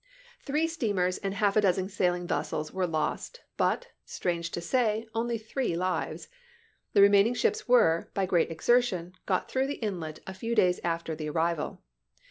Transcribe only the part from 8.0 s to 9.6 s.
by great exertion, got